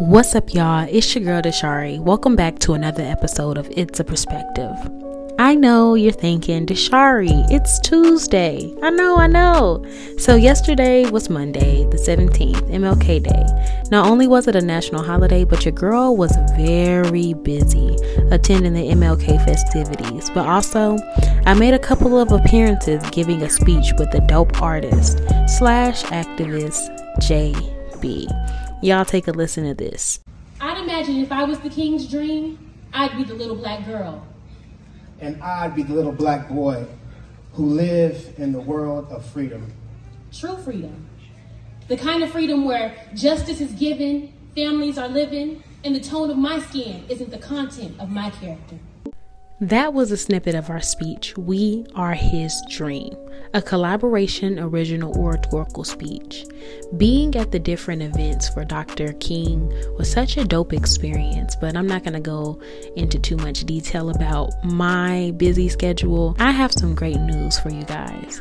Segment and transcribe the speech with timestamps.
[0.00, 0.88] What's up, y'all?
[0.90, 2.00] It's your girl Dashari.
[2.00, 4.74] Welcome back to another episode of It's a Perspective.
[5.38, 8.74] I know you're thinking, Dashari, it's Tuesday.
[8.82, 9.84] I know, I know.
[10.16, 13.90] So, yesterday was Monday, the 17th, MLK Day.
[13.90, 17.94] Not only was it a national holiday, but your girl was very busy
[18.30, 20.30] attending the MLK festivities.
[20.30, 20.96] But also,
[21.44, 26.88] I made a couple of appearances giving a speech with the dope artist slash activist
[27.18, 28.69] JB.
[28.82, 30.20] Y'all take a listen to this.
[30.58, 34.26] I'd imagine if I was the king's dream, I'd be the little black girl.
[35.20, 36.86] And I'd be the little black boy
[37.52, 39.70] who live in the world of freedom.
[40.32, 41.08] True freedom.
[41.88, 46.38] The kind of freedom where justice is given, families are living, and the tone of
[46.38, 48.78] my skin isn't the content of my character.
[49.62, 53.14] That was a snippet of our speech, We Are His Dream,
[53.52, 56.46] a collaboration original oratorical speech.
[56.96, 59.12] Being at the different events for Dr.
[59.20, 62.58] King was such a dope experience, but I'm not going to go
[62.96, 66.36] into too much detail about my busy schedule.
[66.38, 68.40] I have some great news for you guys.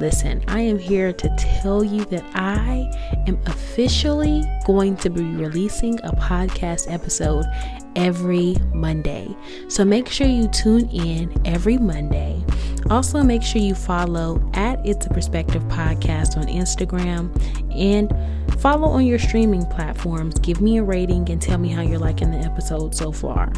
[0.00, 2.90] Listen, I am here to tell you that I
[3.26, 7.44] am officially going to be releasing a podcast episode
[7.96, 9.34] every Monday.
[9.68, 12.42] So make sure you tune in every Monday.
[12.88, 17.30] Also, make sure you follow at It's a Perspective Podcast on Instagram
[17.74, 18.12] and
[18.60, 20.38] follow on your streaming platforms.
[20.40, 23.52] Give me a rating and tell me how you're liking the episode so far.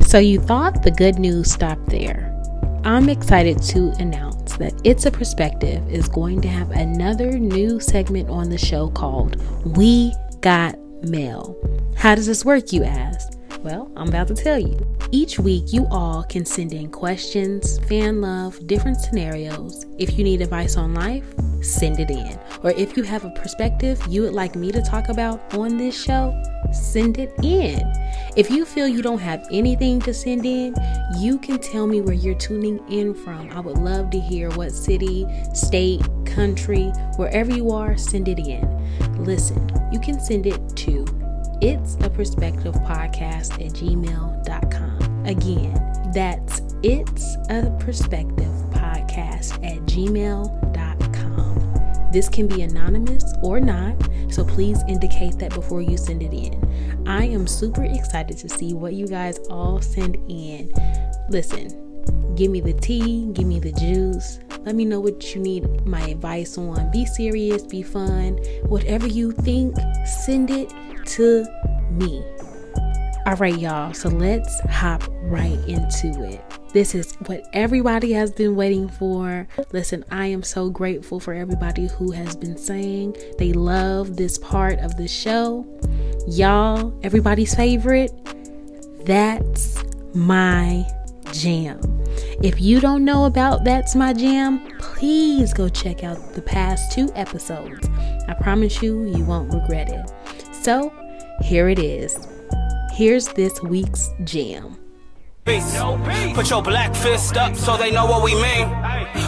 [0.00, 2.28] So, you thought the good news stopped there.
[2.84, 8.28] I'm excited to announce that It's a Perspective is going to have another new segment
[8.28, 9.36] on the show called
[9.76, 11.56] We Got Mail.
[11.96, 13.38] How does this work, you ask?
[13.62, 14.78] Well, I'm about to tell you.
[15.12, 19.86] Each week, you all can send in questions, fan love, different scenarios.
[19.98, 21.24] If you need advice on life,
[21.60, 22.38] send it in.
[22.62, 26.02] Or if you have a perspective you would like me to talk about on this
[26.02, 26.34] show,
[26.72, 27.80] send it in.
[28.36, 30.74] If you feel you don't have anything to send in,
[31.18, 33.50] you can tell me where you're tuning in from.
[33.50, 36.86] I would love to hear what city, state, country,
[37.16, 38.62] wherever you are, send it in.
[39.18, 41.04] Listen, you can send it to
[41.62, 45.24] it's a perspective podcast at gmail.com.
[45.24, 50.52] Again, that's it's a perspective podcast at gmail.com.
[52.12, 53.94] This can be anonymous or not,
[54.28, 57.06] so please indicate that before you send it in.
[57.06, 60.72] I am super excited to see what you guys all send in.
[61.30, 64.40] Listen, give me the tea, give me the juice.
[64.64, 66.90] Let me know what you need my advice on.
[66.90, 68.38] Be serious, be fun.
[68.66, 70.72] Whatever you think, send it
[71.06, 71.44] to
[71.90, 72.24] me.
[73.26, 76.40] All right, y'all, so let's hop right into it.
[76.72, 79.46] This is what everybody has been waiting for.
[79.72, 84.78] Listen, I am so grateful for everybody who has been saying they love this part
[84.78, 85.66] of the show.
[86.26, 88.10] Y'all, everybody's favorite,
[89.04, 89.84] that's
[90.14, 90.86] my
[91.32, 92.01] jam.
[92.42, 97.08] If you don't know about That's My Jam, please go check out the past two
[97.14, 97.88] episodes.
[98.26, 100.12] I promise you, you won't regret it.
[100.52, 100.92] So,
[101.40, 102.18] here it is.
[102.94, 104.76] Here's this week's jam.
[105.44, 108.68] Put your black fist up so they know what we mean.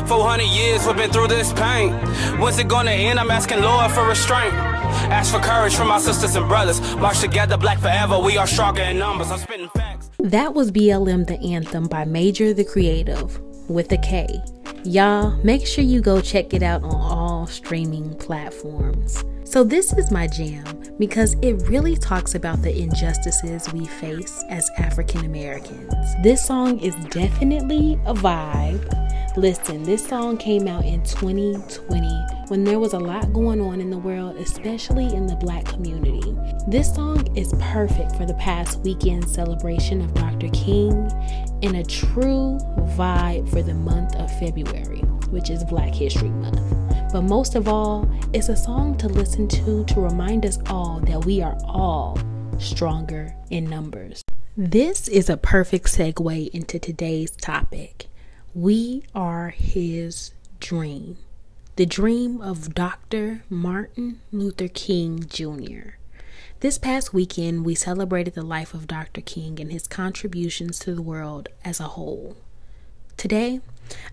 [0.09, 1.93] 400 years we've been through this pain.
[2.41, 3.21] When's it gonna end?
[3.21, 4.55] I'm asking Lord for restraint.
[4.55, 6.81] Ask for courage from my sisters and brothers.
[6.97, 8.19] March together, black forever.
[8.19, 9.31] We are stronger in numbers.
[9.31, 10.04] I'm spitting facts.
[10.25, 14.27] That was BLM The Anthem by Major the Creative with a K.
[14.83, 19.23] Y'all, make sure you go check it out on all streaming platforms.
[19.45, 20.65] So, this is my jam
[20.99, 25.95] because it really talks about the injustices we face as African Americans.
[26.23, 29.37] This song is definitely a vibe.
[29.37, 33.91] Listen, this song came out in 2020 when there was a lot going on in
[33.91, 36.37] the world, especially in the black community.
[36.69, 40.49] This song is perfect for the past weekend celebration of Dr.
[40.51, 41.11] King
[41.63, 42.59] and a true
[42.97, 45.01] vibe for the month of February,
[45.31, 47.13] which is Black History Month.
[47.13, 51.25] But most of all, it's a song to listen to to remind us all that
[51.25, 52.19] we are all
[52.59, 54.23] stronger in numbers.
[54.57, 58.07] This is a perfect segue into today's topic.
[58.53, 61.19] We are his dream.
[61.77, 63.43] The dream of Dr.
[63.51, 65.97] Martin Luther King Jr.
[66.61, 69.21] This past weekend, we celebrated the life of Dr.
[69.21, 72.37] King and his contributions to the world as a whole.
[73.17, 73.61] Today,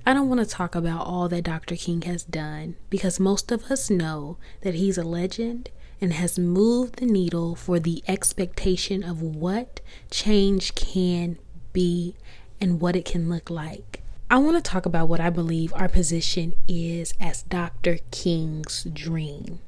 [0.07, 1.75] I don't want to talk about all that Dr.
[1.75, 5.69] King has done because most of us know that he's a legend
[6.01, 11.37] and has moved the needle for the expectation of what change can
[11.73, 12.15] be
[12.59, 14.01] and what it can look like.
[14.31, 17.97] I want to talk about what I believe our position is as Dr.
[18.11, 19.59] King's dream.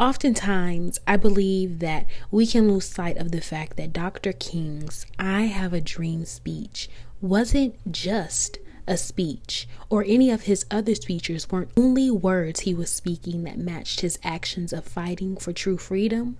[0.00, 4.32] Oftentimes, I believe that we can lose sight of the fact that Dr.
[4.32, 10.96] King's I Have a Dream speech wasn't just a speech or any of his other
[10.96, 15.78] speeches weren't only words he was speaking that matched his actions of fighting for true
[15.78, 16.36] freedom,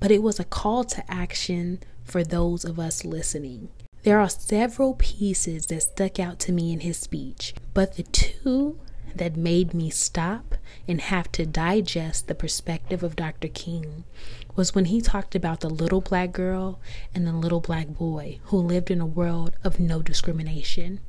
[0.00, 3.68] but it was a call to action for those of us listening.
[4.04, 8.78] There are several pieces that stuck out to me in his speech, but the two
[9.14, 10.56] that made me stop
[10.86, 13.48] and have to digest the perspective of Dr.
[13.48, 14.04] King
[14.54, 16.80] was when he talked about the little black girl
[17.14, 21.00] and the little black boy who lived in a world of no discrimination.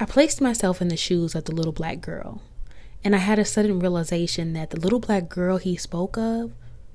[0.00, 2.40] I placed myself in the shoes of the little black girl,
[3.04, 6.52] and I had a sudden realization that the little black girl he spoke of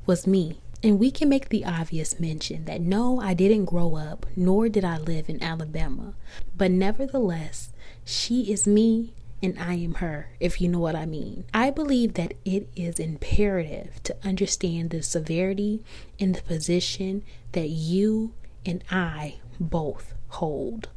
[0.08, 0.60] was me.
[0.86, 4.86] And we can make the obvious mention that no, I didn't grow up, nor did
[4.86, 6.14] I live in Alabama,
[6.56, 7.74] but nevertheless,
[8.04, 11.46] she is me and I am her, if you know what I mean.
[11.56, 15.84] I believe that it is imperative to understand the severity
[16.20, 17.24] and the position
[17.54, 20.90] that you and I both hold.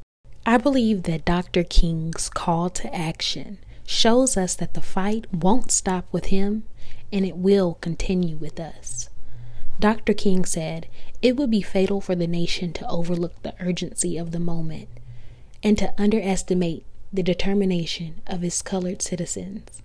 [0.45, 1.65] I believe that Dr.
[1.65, 3.57] King's call to action
[3.87, 6.65] shows us that the fight won't stop with him
[7.11, 9.09] and it will continue with us.
[9.81, 10.13] Dr.
[10.13, 10.89] King said
[11.23, 14.89] it would be fatal for the nation to overlook the urgency of the moment
[15.63, 19.83] and to underestimate the determination of its colored citizens.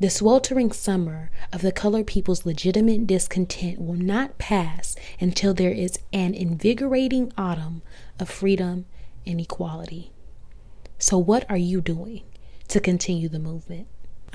[0.00, 5.98] The sweltering summer of the colored people's legitimate discontent will not pass until there is
[6.12, 7.82] an invigorating autumn
[8.18, 8.86] of freedom
[9.26, 10.10] and equality.
[10.98, 12.22] So, what are you doing
[12.68, 13.86] to continue the movement?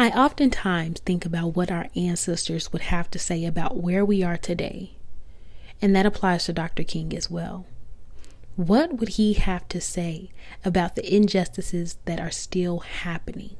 [0.01, 4.38] I oftentimes think about what our ancestors would have to say about where we are
[4.38, 4.94] today,
[5.81, 6.86] and that applies to Dr.
[6.86, 7.66] King as well.
[8.56, 10.30] What would he have to say
[10.63, 13.57] about the injustices that are still happening?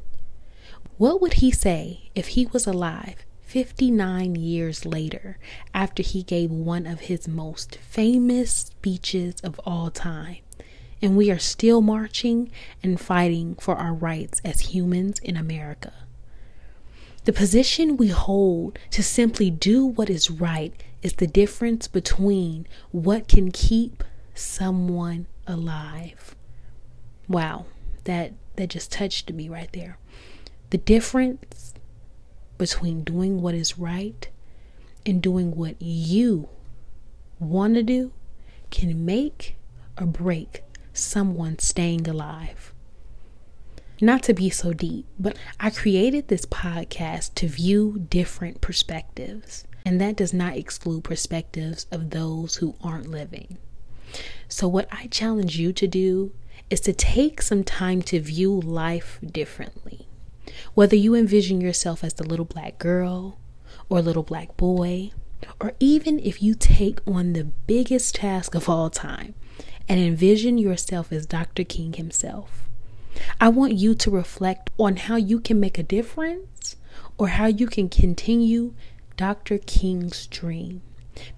[0.98, 5.40] What would he say if he was alive 59 years later
[5.74, 10.38] after he gave one of his most famous speeches of all time?
[11.02, 12.50] And we are still marching
[12.82, 15.92] and fighting for our rights as humans in America.
[17.30, 20.74] The position we hold to simply do what is right
[21.04, 24.04] is the difference between what can keep
[24.34, 26.36] someone alive.
[27.28, 27.68] Wow,
[28.06, 30.00] that that just touched me right there.
[30.72, 31.76] The difference
[32.58, 34.28] between doing what is right
[35.06, 36.50] and doing what you
[37.38, 38.12] want to do
[38.72, 39.56] can make
[40.02, 42.74] or break someone staying alive.
[44.02, 50.00] Not to be so deep, but I created this podcast to view different perspectives, and
[50.00, 53.58] that does not exclude perspectives of those who aren't living.
[54.48, 56.32] So, what I challenge you to do
[56.70, 60.08] is to take some time to view life differently.
[60.74, 63.38] Whether you envision yourself as the little black girl
[63.90, 65.12] or little black boy,
[65.60, 69.36] or even if you take on the biggest task of all time
[69.90, 71.66] and envision yourself as Dr.
[71.66, 72.69] King himself.
[73.40, 76.76] I want you to reflect on how you can make a difference
[77.18, 78.74] or how you can continue
[79.18, 79.58] Dr.
[79.58, 80.82] King's dream.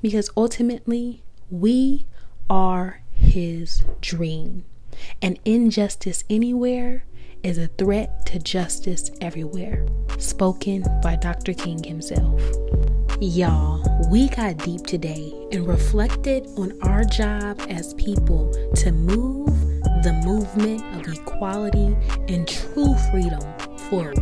[0.01, 2.05] Because ultimately, we
[2.49, 4.65] are his dream.
[5.21, 7.05] And injustice anywhere
[7.43, 9.88] is a threat to justice everywhere.
[10.19, 11.53] Spoken by Dr.
[11.53, 12.39] King himself.
[13.19, 19.70] Y'all, we got deep today and reflected on our job as people to move
[20.01, 21.96] the movement of equality
[22.27, 23.41] and true freedom
[23.89, 24.20] forward.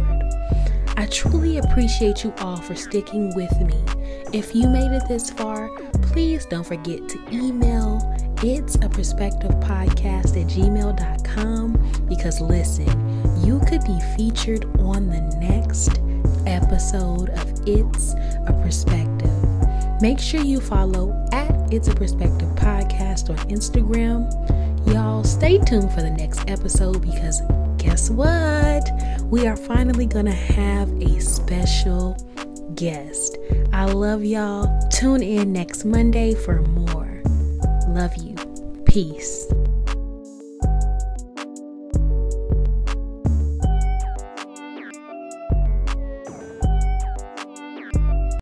[0.98, 3.75] I truly appreciate you all for sticking with me.
[4.33, 5.69] If you made it this far,
[6.01, 8.00] please don't forget to email
[8.41, 12.88] it's a perspective podcast at gmail.com because listen,
[13.45, 16.00] you could be featured on the next
[16.48, 18.13] episode of It's
[18.48, 20.01] a Perspective.
[20.01, 24.31] Make sure you follow at It's a Perspective podcast on Instagram.
[24.88, 27.41] Y'all stay tuned for the next episode because
[27.77, 28.89] guess what?
[29.25, 32.17] We are finally gonna have a special
[32.75, 33.38] guest.
[33.74, 34.67] I love y'all.
[34.89, 37.21] Tune in next Monday for more.
[37.89, 38.36] Love you.
[38.86, 39.45] Peace.